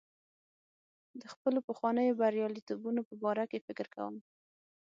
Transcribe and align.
د 1.21 1.23
خپلو 1.33 1.59
پخوانیو 1.67 2.17
بریالیتوبونو 2.21 3.01
په 3.09 3.13
باره 3.23 3.43
کې 3.51 3.63
فکر 3.67 3.85
کوم. 3.95 4.15